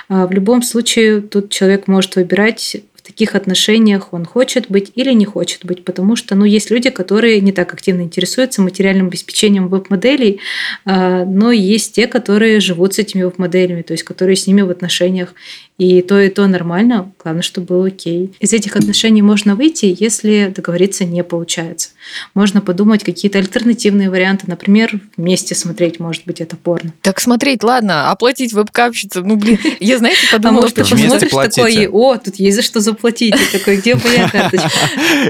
[0.09, 5.27] А, в любом случае, тут человек может выбирать таких отношениях он хочет быть или не
[5.27, 10.41] хочет быть, потому что ну, есть люди, которые не так активно интересуются материальным обеспечением веб-моделей,
[10.85, 14.71] а, но есть те, которые живут с этими веб-моделями, то есть которые с ними в
[14.71, 15.35] отношениях.
[15.77, 18.33] И то, и то нормально, главное, чтобы было окей.
[18.39, 21.91] Из этих отношений можно выйти, если договориться не получается.
[22.35, 26.93] Можно подумать какие-то альтернативные варианты, например, вместе смотреть, может быть, это порно.
[27.03, 31.89] Так смотреть, ладно, оплатить вебкамщицу, ну, блин, я, знаете, подумала, а может, ты посмотришь такой,
[31.89, 34.71] о, тут есть за что заплатить, и такой, где моя карточка?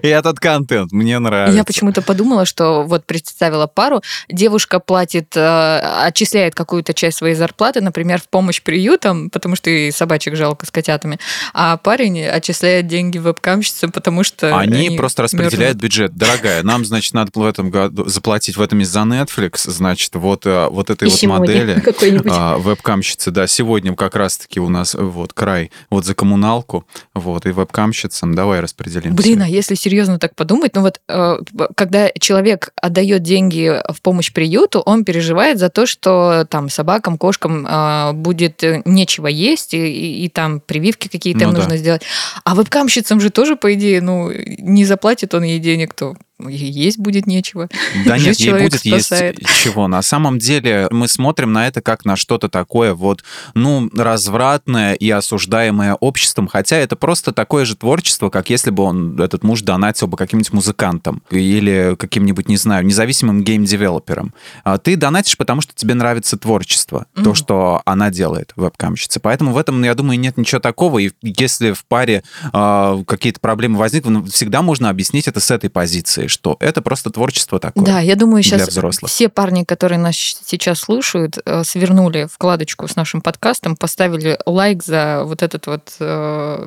[0.02, 1.56] И этот контент мне нравится.
[1.56, 7.80] Я почему-то подумала, что вот представила пару, девушка платит, э, отчисляет какую-то часть своей зарплаты,
[7.80, 11.18] например, в помощь приютам, потому что и собачек собачек жалко с котятами.
[11.52, 15.82] А парень отчисляет деньги вебкамщицам, потому что они, они просто распределяют мерзнут.
[15.82, 16.16] бюджет.
[16.16, 20.68] Дорогая, нам, значит, надо в этом году заплатить в этом из-за Netflix, значит, вот, э,
[20.68, 21.82] вот этой И вот модели
[22.30, 23.30] а, вебкамщицы.
[23.30, 28.60] Да, сегодня как раз-таки у нас вот край вот за коммуналку, вот, и вебкамщицам давай
[28.60, 29.14] распределим.
[29.14, 31.38] Блин, а если серьезно так подумать, ну вот э,
[31.74, 37.66] когда человек отдает деньги в помощь приюту, он переживает за то, что там собакам, кошкам
[37.66, 41.58] э, будет нечего есть, и, и там прививки какие-то ну, им да.
[41.58, 42.02] нужно сделать.
[42.44, 47.26] А вебкамщицам же тоже, по идее, ну, не заплатит он ей денег, то есть будет
[47.26, 47.68] нечего.
[48.04, 49.38] Да нет, ей будет спасает.
[49.38, 49.86] есть чего.
[49.86, 53.22] На самом деле мы смотрим на это как на что-то такое вот,
[53.54, 59.20] ну, развратное и осуждаемое обществом, хотя это просто такое же творчество, как если бы он,
[59.20, 64.34] этот муж, донатил бы каким-нибудь музыкантом или каким-нибудь, не знаю, независимым гейм-девелопером.
[64.64, 67.22] А ты донатишь, потому что тебе нравится творчество, mm-hmm.
[67.22, 69.20] то, что она делает, веб-камщица.
[69.20, 73.78] Поэтому в этом, я думаю, нет ничего такого, и если в паре э, какие-то проблемы
[73.78, 77.84] возникнут, всегда можно объяснить это с этой позиции, что это просто творчество такое.
[77.84, 78.68] Да, я думаю, сейчас
[79.06, 85.22] все парни, которые нас сейчас слушают, э, свернули вкладочку с нашим подкастом, поставили лайк за
[85.24, 86.66] вот этот вот э,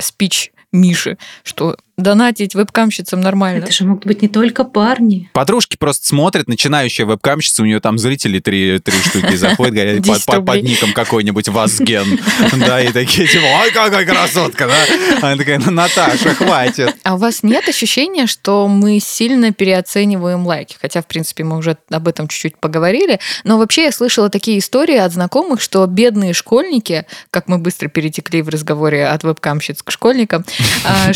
[0.00, 3.62] спич Миши, что донатить вебкамщицам нормально.
[3.62, 5.30] Это же могут быть не только парни.
[5.32, 10.24] Подружки просто смотрят, начинающая вебкамщица, у нее там зрители три, три штуки заходят, говорят, под,
[10.24, 12.18] под, под ником какой-нибудь Вазген,
[12.52, 15.26] да, и такие типа, ой, какая красотка, да?
[15.26, 16.96] Она такая, ну, Наташа, хватит.
[17.04, 20.76] А у вас нет ощущения, что мы сильно переоцениваем лайки?
[20.80, 24.96] Хотя, в принципе, мы уже об этом чуть-чуть поговорили, но вообще я слышала такие истории
[24.96, 30.44] от знакомых, что бедные школьники, как мы быстро перетекли в разговоре от вебкамщиц к школьникам,
[30.84, 31.12] а,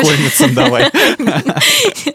[0.00, 0.90] школьники Школьницам давай.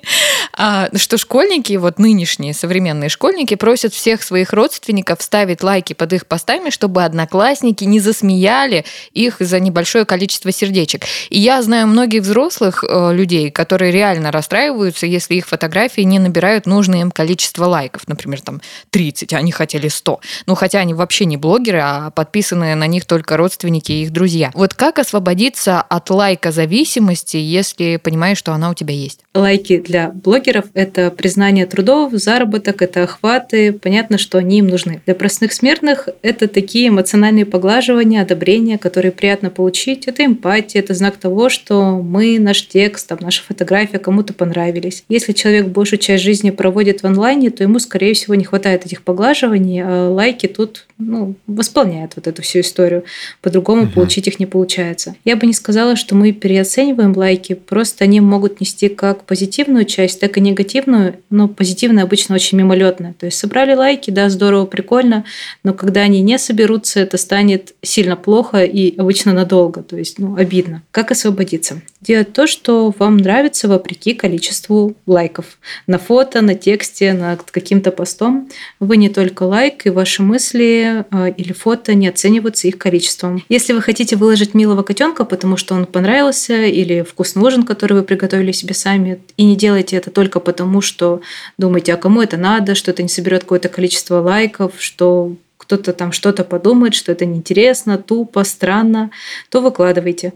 [0.59, 6.25] А, что школьники, вот нынешние современные школьники, просят всех своих родственников ставить лайки под их
[6.25, 11.03] постами, чтобы одноклассники не засмеяли их за небольшое количество сердечек.
[11.29, 16.65] И я знаю многих взрослых э, людей, которые реально расстраиваются, если их фотографии не набирают
[16.65, 18.07] нужное им количество лайков.
[18.07, 18.59] Например, там
[18.89, 20.19] 30, а они хотели 100.
[20.47, 24.49] Ну, хотя они вообще не блогеры, а подписаны на них только родственники и их друзья.
[24.55, 29.21] Вот как освободиться от лайка зависимости, если понимаешь, что она у тебя есть?
[29.33, 33.73] Лайки для блогеров– это признание трудов, заработок, это охваты.
[33.73, 35.01] Понятно, что они им нужны.
[35.05, 40.07] Для простых смертных это такие эмоциональные поглаживания, одобрения, которые приятно получить.
[40.07, 45.03] Это эмпатия, это знак того, что мы, наш текст, там, наша фотография кому-то понравились.
[45.09, 49.03] Если человек большую часть жизни проводит в онлайне, то ему, скорее всего, не хватает этих
[49.03, 53.03] поглаживаний, а лайки тут ну, восполняют вот эту всю историю.
[53.41, 53.91] По-другому угу.
[53.91, 55.15] получить их не получается.
[55.25, 60.19] Я бы не сказала, что мы переоцениваем лайки, просто они могут нести как позитивную часть,
[60.19, 63.13] так и негативную, но позитивная обычно очень мимолетная.
[63.19, 65.25] То есть собрали лайки, да, здорово, прикольно,
[65.63, 70.35] но когда они не соберутся, это станет сильно плохо и обычно надолго, то есть, ну,
[70.35, 70.83] обидно.
[70.91, 71.81] Как освободиться?
[72.01, 75.57] Делать то, что вам нравится вопреки количеству лайков.
[75.87, 78.49] На фото, на тексте, над каким-то постом.
[78.79, 83.43] Вы не только лайк, и ваши мысли э, или фото не оцениваются их количеством.
[83.49, 88.03] Если вы хотите выложить милого котенка, потому что он понравился, или вкусный ужин, который вы
[88.03, 91.21] приготовили себе сами, и не делайте это только потому, что
[91.57, 95.35] думаете, а кому это надо, что это не соберет какое-то количество лайков, что
[95.67, 99.11] кто-то там что-то подумает, что это неинтересно, тупо, странно,
[99.49, 100.33] то выкладывайте.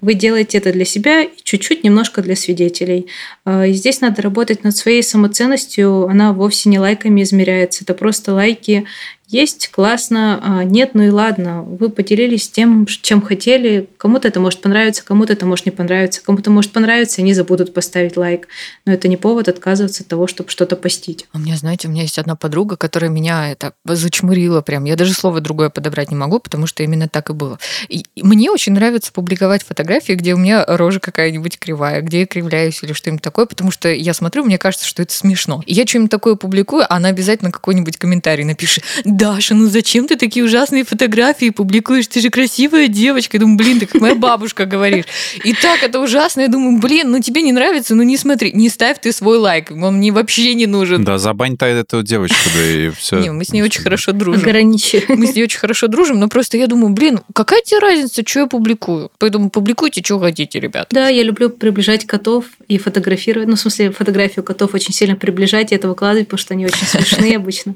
[0.00, 3.06] Вы делаете это для себя и чуть-чуть немножко для свидетелей.
[3.44, 6.06] А, и здесь надо работать над своей самоценностью.
[6.06, 7.84] Она вовсе не лайками измеряется.
[7.84, 8.86] Это просто лайки
[9.30, 11.62] есть, классно, а нет, ну и ладно.
[11.62, 13.88] Вы поделились тем, чем хотели.
[13.96, 18.16] Кому-то это может понравиться, кому-то это может не понравиться, кому-то может понравиться, они забудут поставить
[18.16, 18.48] лайк.
[18.86, 21.26] Но это не повод отказываться от того, чтобы что-то постить.
[21.32, 24.84] У меня, знаете, у меня есть одна подруга, которая меня это зачмурила прям.
[24.84, 27.60] Я даже слово другое подобрать не могу, потому что именно так и было.
[27.88, 32.82] И мне очень нравится публиковать фотографии, где у меня рожа какая-нибудь кривая, где я кривляюсь
[32.82, 35.62] или что-нибудь такое, потому что я смотрю, мне кажется, что это смешно.
[35.66, 38.82] И я что-нибудь такое публикую, а она обязательно какой-нибудь комментарий напишет.
[39.20, 42.06] Даша, ну зачем ты такие ужасные фотографии публикуешь?
[42.06, 43.36] Ты же красивая девочка.
[43.36, 45.04] Я думаю, блин, ты как моя бабушка говоришь.
[45.44, 46.40] И так это ужасно.
[46.40, 49.72] Я думаю, блин, ну тебе не нравится, ну не смотри, не ставь ты свой лайк.
[49.72, 51.04] Он мне вообще не нужен.
[51.04, 53.18] Да, забань ты эту девочку, да и все.
[53.18, 54.40] Не, мы с ней очень хорошо дружим.
[54.40, 55.04] Ограничи.
[55.08, 58.40] Мы с ней очень хорошо дружим, но просто я думаю, блин, какая тебе разница, что
[58.40, 59.10] я публикую?
[59.18, 60.88] Поэтому публикуйте, что хотите, ребят.
[60.92, 63.50] Да, я люблю приближать котов и фотографировать.
[63.50, 66.86] Ну, в смысле, фотографию котов очень сильно приближать и это выкладывать, потому что они очень
[66.86, 67.74] смешные обычно.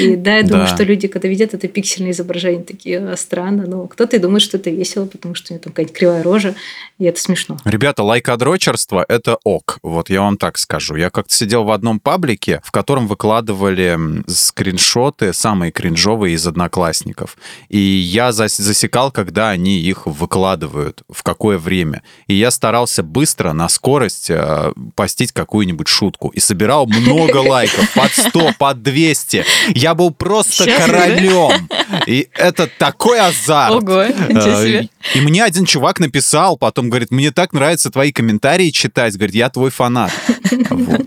[0.00, 3.66] И да, я думаю, что люди, когда видят это пиксельное изображение, такие а, странно.
[3.66, 6.54] Но кто-то и думает, что это весело, потому что у него там какая-нибудь кривая рожа,
[6.98, 7.58] и это смешно.
[7.64, 9.78] Ребята, лайкодрочерство— это ок.
[9.82, 10.96] Вот я вам так скажу.
[10.96, 17.36] Я как-то сидел в одном паблике, в котором выкладывали скриншоты, самые кринжовые из одноклассников.
[17.68, 22.02] И я засекал, когда они их выкладывают, в какое время.
[22.26, 26.28] И я старался быстро, на скорость, э, постить какую-нибудь шутку.
[26.28, 29.44] И собирал много лайков, под 100, под 200.
[29.74, 31.68] Я был просто королем.
[32.06, 33.82] И это такой азарт.
[33.82, 34.88] Ого, себе.
[35.14, 39.50] И мне один чувак написал, потом говорит, мне так нравится твои комментарии читать, говорит, я
[39.50, 40.12] твой фанат.
[40.70, 41.06] Вот.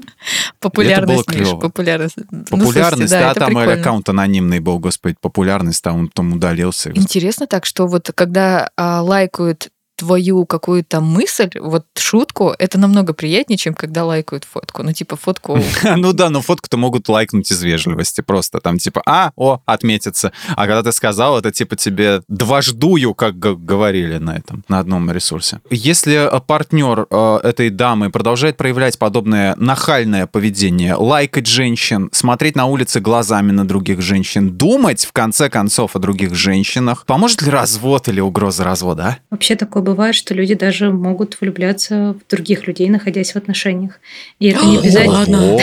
[0.59, 2.15] Популярность, Миш, популярность.
[2.15, 3.73] Популярность, ну, слушайте, да, да там прикольно.
[3.73, 6.91] аккаунт анонимный был, господи, популярность, там он потом удалился.
[6.93, 9.70] Интересно так, что вот когда а, лайкают
[10.01, 14.81] твою какую-то мысль, вот шутку, это намного приятнее, чем когда лайкают фотку.
[14.81, 15.59] Ну, типа, фотку...
[15.95, 18.59] Ну да, но фотку-то могут лайкнуть из вежливости просто.
[18.59, 20.31] Там типа, а, о, отметиться.
[20.55, 25.59] А когда ты сказал, это типа тебе дваждую, как говорили на этом, на одном ресурсе.
[25.69, 32.65] Если э, партнер э, этой дамы продолжает проявлять подобное нахальное поведение, лайкать женщин, смотреть на
[32.65, 38.07] улице глазами на других женщин, думать, в конце концов, о других женщинах, поможет ли развод
[38.07, 39.17] или угроза развода, а?
[39.29, 43.99] Вообще такое бывает, что люди даже могут влюбляться в других людей, находясь в отношениях.
[44.39, 45.57] И это не обязательно...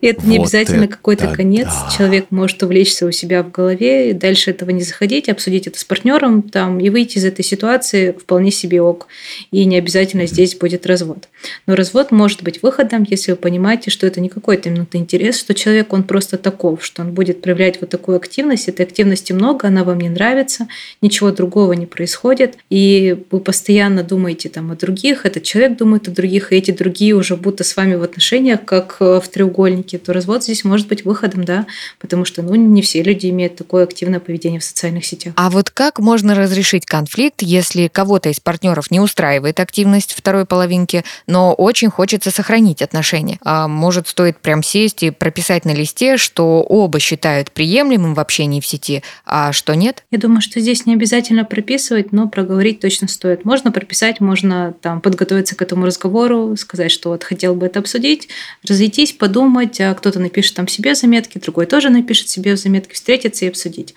[0.00, 1.68] Это не обязательно какой-то конец.
[1.96, 6.42] Человек может увлечься у себя в голове, дальше этого не заходить, обсудить это с партнером
[6.42, 9.08] там, и выйти из этой ситуации вполне себе ок.
[9.50, 11.28] И не обязательно здесь будет развод.
[11.66, 15.54] Но развод может быть выходом, если вы понимаете, что это не какой-то минутный интерес, что
[15.54, 18.68] человек, он просто таков, что он будет проявлять вот такую активность.
[18.68, 20.68] Этой активности много, она вам не нравится,
[21.02, 26.08] ничего другого не происходит происходит, и вы постоянно думаете там о других, этот человек думает
[26.08, 29.98] о других, и эти другие уже будто с вами в отношениях, как э, в треугольнике,
[29.98, 31.66] то развод здесь может быть выходом, да,
[31.98, 35.32] потому что, ну, не все люди имеют такое активное поведение в социальных сетях.
[35.36, 41.04] А вот как можно разрешить конфликт, если кого-то из партнеров не устраивает активность второй половинки,
[41.26, 43.38] но очень хочется сохранить отношения?
[43.42, 48.60] А может, стоит прям сесть и прописать на листе, что оба считают приемлемым в общении
[48.60, 50.04] в сети, а что нет?
[50.10, 53.44] Я думаю, что здесь не обязательно прописывать, но проговорить точно стоит.
[53.44, 58.28] Можно прописать, можно там подготовиться к этому разговору, сказать, что вот хотел бы это обсудить,
[58.66, 63.48] разойтись, подумать, а кто-то напишет там себе заметки, другой тоже напишет себе заметки, встретиться и
[63.48, 63.94] обсудить.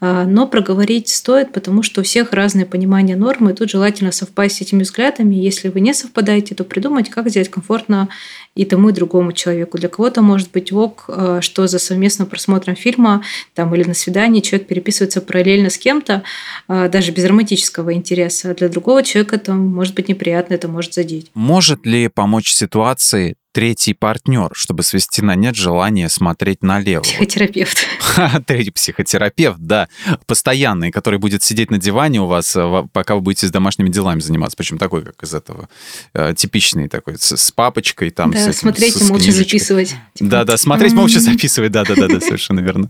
[0.00, 4.56] А, но проговорить стоит, потому что у всех разное понимание нормы, и тут желательно совпасть
[4.56, 5.34] с этими взглядами.
[5.34, 8.08] Если вы не совпадаете, то придумать, как сделать комфортно
[8.56, 9.78] и тому, и другому человеку.
[9.78, 13.22] Для кого-то может быть ок, э, что за совместным просмотром фильма
[13.54, 16.22] там, или на свидании человек переписывается параллельно с кем-то,
[16.68, 18.50] э, даже без романтического интереса.
[18.50, 21.30] А для другого человека это может быть неприятно, это может задеть.
[21.34, 27.00] Может ли помочь ситуации третий партнер, чтобы свести на нет желание смотреть налево.
[27.00, 27.86] Психотерапевт.
[28.46, 29.88] Третий психотерапевт, да,
[30.26, 34.20] постоянный, который будет сидеть на диване у вас, э, пока вы будете с домашними делами
[34.20, 34.58] заниматься.
[34.58, 35.70] Причем такой, как из этого,
[36.12, 38.30] э, типичный такой, с, с папочкой там.
[38.30, 39.94] Да, с этим, смотреть и молча записывать.
[40.12, 40.30] Типа...
[40.30, 42.88] Да, да, смотреть, молча записывать, да-да-да, совершенно верно.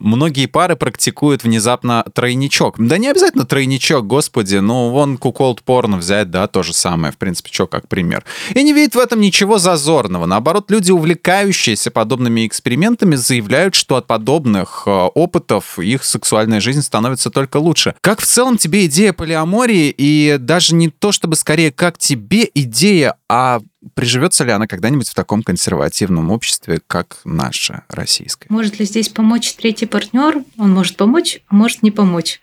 [0.00, 2.76] Многие пары практикуют внезапно тройничок.
[2.78, 7.18] Да не обязательно тройничок, господи, ну вон куколд порно взять, да, то же самое, в
[7.18, 8.24] принципе, что как пример.
[8.54, 9.58] И не видит в этом ничего
[9.98, 10.26] зазорного.
[10.26, 17.30] Наоборот, люди, увлекающиеся подобными экспериментами, заявляют, что от подобных э, опытов их сексуальная жизнь становится
[17.30, 17.94] только лучше.
[18.00, 23.14] Как в целом тебе идея полиамории и даже не то, чтобы скорее как тебе идея,
[23.28, 23.60] а
[23.94, 28.46] приживется ли она когда-нибудь в таком консервативном обществе, как наше российское?
[28.48, 30.42] Может ли здесь помочь третий партнер?
[30.58, 32.40] Он может помочь, а может не помочь.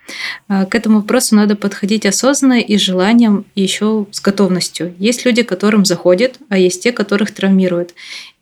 [0.48, 4.96] А, к этому вопросу надо подходить осознанно и с желанием, и еще с готовностью.
[4.98, 7.94] Есть люди, которым заходит, а есть те, которых травмирует.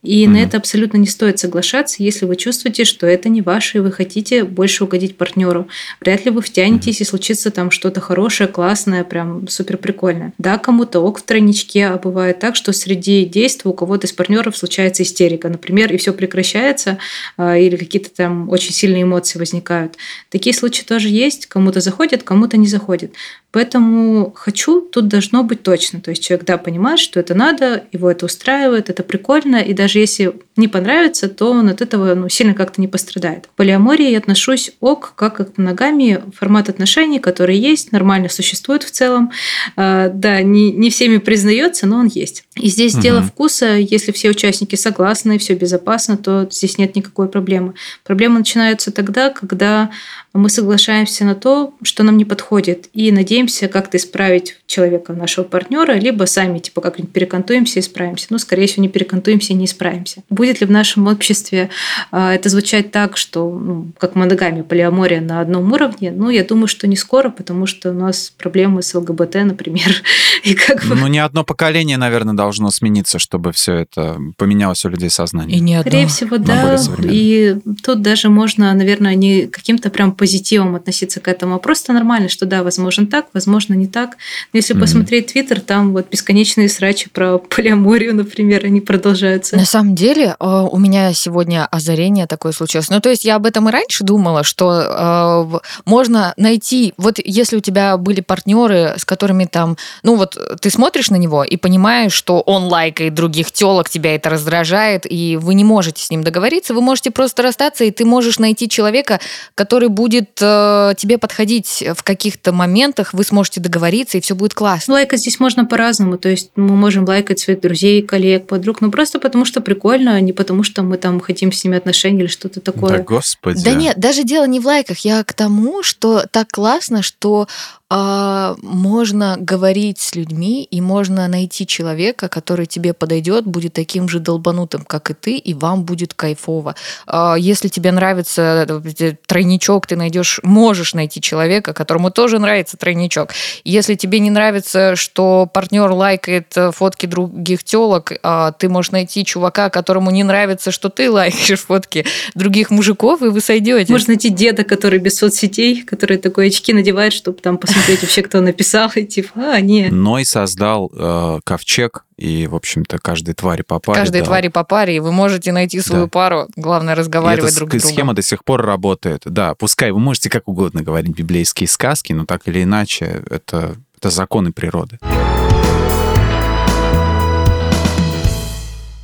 [0.03, 0.29] И mm-hmm.
[0.29, 3.91] на это абсолютно не стоит соглашаться, если вы чувствуете, что это не ваше, и вы
[3.91, 5.67] хотите больше угодить партнеру.
[6.01, 7.03] Вряд ли вы втянетесь, mm-hmm.
[7.03, 10.33] и случится там что-то хорошее, классное, прям супер прикольное.
[10.37, 14.57] Да, кому-то ок в тройничке, а бывает так, что среди действий у кого-то из партнеров
[14.57, 16.97] случается истерика, например, и все прекращается,
[17.37, 19.95] а, или какие-то там очень сильные эмоции возникают.
[20.29, 23.13] Такие случаи тоже есть, кому-то заходит, кому-то не заходит.
[23.53, 26.01] Поэтому хочу, тут должно быть точно.
[26.01, 29.99] То есть человек, да, понимает, что это надо, его это устраивает, это прикольно, и даже
[29.99, 33.45] если не понравится, то он от этого ну, сильно как-то не пострадает.
[33.45, 38.89] К полиамории я отношусь ок, как к моногамии, формат отношений, который есть, нормально существует в
[38.89, 39.31] целом.
[39.75, 42.45] А, да, не, не всеми признается, но он есть.
[42.55, 43.01] И здесь угу.
[43.03, 47.75] дело вкуса, если все участники согласны, все безопасно, то здесь нет никакой проблемы.
[48.03, 49.91] Проблемы начинаются тогда, когда
[50.33, 55.93] мы соглашаемся на то, что нам не подходит, и надеемся как-то исправить человека, нашего партнера,
[55.93, 58.27] либо сами типа как-нибудь перекантуемся и справимся.
[58.31, 60.23] Ну, скорее всего, не перекантуемся и не справимся.
[60.29, 61.69] Будет ли в нашем обществе
[62.11, 66.11] а, это звучать так, что ну, как моногамия, полиамория на одном уровне?
[66.11, 70.01] Ну, я думаю, что не скоро, потому что у нас проблемы с ЛГБТ, например.
[70.43, 70.95] и как бы...
[70.95, 75.57] Ну, не одно поколение, наверное, должно смениться, чтобы все это поменялось у людей сознание.
[75.57, 75.91] И не одно.
[75.91, 76.77] Скорее всего, да.
[77.03, 82.29] И тут даже можно, наверное, не каким-то прям позитивом относиться к этому, а просто нормально,
[82.29, 84.17] что да, возможно так, возможно не так.
[84.51, 84.79] Но если mm-hmm.
[84.79, 89.55] посмотреть Твиттер, там вот бесконечные срачи про полиаморию, например, они продолжаются.
[89.55, 92.89] На самом деле, э, у меня сегодня озарение такое случилось.
[92.89, 97.57] Ну, то есть я об этом и раньше думала, что э, можно найти, вот если
[97.57, 102.13] у тебя были партнеры, с которыми там, ну вот ты смотришь на него и понимаешь,
[102.13, 106.73] что он лайкает других телок, тебя это раздражает, и вы не можете с ним договориться,
[106.73, 109.19] вы можете просто расстаться, и ты можешь найти человека,
[109.55, 114.93] который будет э, тебе подходить в каких-то моментах, вы сможете договориться, и все будет классно.
[114.93, 116.17] Лайкать здесь можно по-разному.
[116.17, 120.19] То есть мы можем лайкать своих друзей, коллег, подруг, но просто потому что прикольно, а
[120.21, 122.97] не потому что мы там хотим с ними отношения или что-то такое.
[122.97, 123.63] Да, господи.
[123.63, 124.99] Да нет, даже дело не в лайках.
[124.99, 127.47] Я к тому, что так классно, что
[127.95, 134.17] а, можно говорить с людьми, и можно найти человека, который тебе подойдет, будет таким же
[134.17, 136.73] долбанутым, как и ты, и вам будет кайфово.
[137.05, 143.29] А, если тебе нравится э, тройничок, ты найдешь, можешь найти человека, которому тоже нравится тройничок.
[143.63, 149.23] Если тебе не нравится, что партнер лайкает э, фотки других телок, а, ты можешь найти
[149.23, 153.93] чувака, которому не нравится, что ты лайкаешь фотки других мужиков, и вы сойдете.
[153.93, 158.21] Можно найти деда, который без соцсетей, который такой очки надевает, чтобы там посмотреть посмотреть вообще,
[158.21, 159.89] кто написал, и типа, а, не.
[159.89, 163.99] Ной создал э, ковчег, и, в общем-то, каждой твари по паре.
[163.99, 164.25] Каждой да.
[164.25, 166.09] твари по паре, и вы можете найти свою да.
[166.09, 166.47] пару.
[166.55, 167.93] Главное, разговаривать и эта друг с другом.
[167.93, 169.23] схема до сих пор работает.
[169.25, 174.09] Да, пускай вы можете как угодно говорить библейские сказки, но так или иначе, это, это
[174.09, 174.99] законы природы.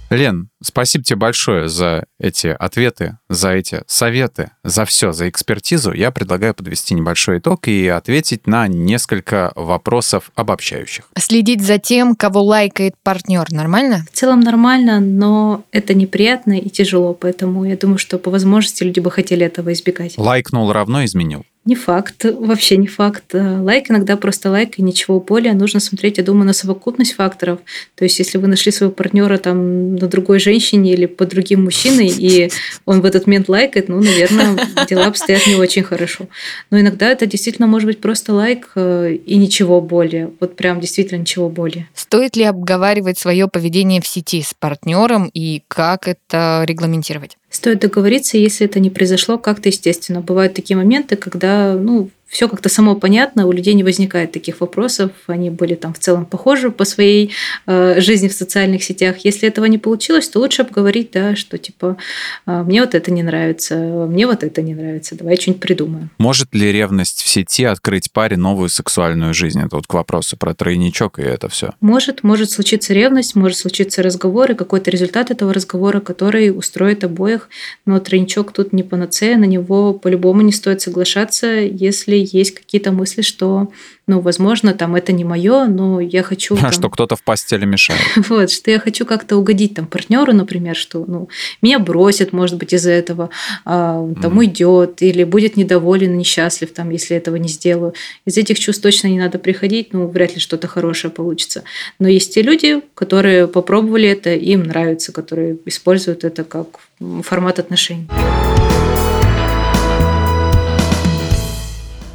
[0.10, 5.94] Лен, спасибо тебе большое за эти ответы, за эти советы, за все, за экспертизу.
[5.94, 11.10] Я предлагаю подвести небольшой итог и ответить на несколько вопросов обобщающих.
[11.18, 14.06] Следить за тем, кого лайкает партнер, нормально?
[14.12, 19.00] В целом нормально, но это неприятно и тяжело, поэтому я думаю, что по возможности люди
[19.00, 20.18] бы хотели этого избегать.
[20.18, 21.46] Лайкнул равно изменил.
[21.66, 23.34] Не факт, вообще не факт.
[23.34, 25.54] Лайк иногда просто лайк и ничего более.
[25.54, 27.60] Нужно смотреть, я думаю, на совокупность факторов.
[27.96, 32.08] То есть, если вы нашли своего партнера там на другой женщине или по другим мужчиной,
[32.08, 32.50] и
[32.86, 34.58] он в этот момент лайкает, ну, наверное,
[34.90, 36.28] дела обстоят не очень хорошо.
[36.72, 40.32] Но иногда это действительно может быть просто лайк э, и ничего более.
[40.40, 41.88] Вот прям действительно ничего более.
[41.94, 47.39] Стоит ли обговаривать свое поведение в сети с партнером и как это регламентировать?
[47.50, 50.22] Стоит договориться, если это не произошло как-то естественно.
[50.22, 55.12] Бывают такие моменты, когда ну, все как-то само понятно, у людей не возникает таких вопросов,
[55.28, 57.32] они были там в целом похожи по своей
[57.66, 59.18] э, жизни в социальных сетях.
[59.24, 61.98] Если этого не получилось, то лучше обговорить, да, что типа
[62.46, 66.12] э, мне вот это не нравится, мне вот это не нравится, давай что-нибудь придумаем.
[66.20, 69.60] Может ли ревность в сети открыть паре новую сексуальную жизнь?
[69.60, 71.72] Это вот к вопросу про тройничок и это все.
[71.82, 77.50] Может, может случиться ревность, может случиться разговор и какой-то результат этого разговора, который устроит обоих,
[77.86, 83.22] но тройничок тут не панацея, на него по-любому не стоит соглашаться, если есть какие-то мысли,
[83.22, 83.72] что,
[84.08, 86.56] ну, возможно, там это не мое, но я хочу...
[86.56, 88.02] А там, что кто-то в постели мешает.
[88.30, 91.30] Вот, что я хочу как-то угодить там партнеру, например, что, ну,
[91.62, 93.30] меня бросит, может быть, из-за этого,
[93.66, 94.40] а, он там Мгм.
[94.40, 97.94] уйдет или будет недоволен, несчастлив, там, если этого не сделаю.
[98.26, 101.64] Из этих чувств точно не надо приходить, ну, вряд ли что-то хорошее получится.
[102.00, 106.80] Но есть те люди, которые попробовали это, им нравится, которые используют это как
[107.24, 108.08] формат отношений.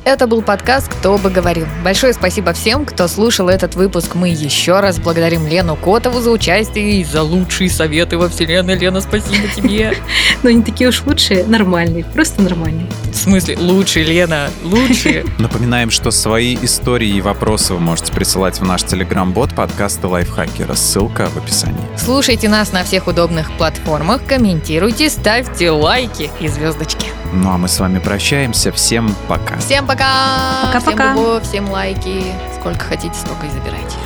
[0.04, 1.66] Это был подкаст «Кто бы говорил».
[1.82, 4.14] Большое спасибо всем, кто слушал этот выпуск.
[4.14, 8.76] Мы еще раз благодарим Лену Котову за участие и за лучшие советы во вселенной.
[8.76, 9.96] Лена, спасибо тебе.
[10.42, 12.86] Но не такие уж лучшие, нормальные, просто нормальные.
[13.12, 15.24] В смысле, лучшие, Лена, лучшие.
[15.38, 20.74] Напоминаем, что свои истории и вопросы вы можете присылать в наш телеграм-бот подкаста Лайфхакера.
[20.74, 21.80] Ссылка в описании.
[21.96, 27.06] Слушайте нас на всех удобных платформах, комментируйте, ставьте лайки и звездочки.
[27.32, 28.70] Ну а мы с вами прощаемся.
[28.70, 29.56] Всем пока.
[29.58, 29.93] Всем пока!
[29.94, 30.80] Пока-пока.
[30.80, 32.24] Всем любовь, всем лайки.
[32.58, 33.96] Сколько хотите, столько и забирайте.